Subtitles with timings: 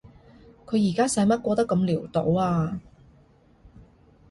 [0.65, 2.81] 佢而家使乜過得咁潦倒啊？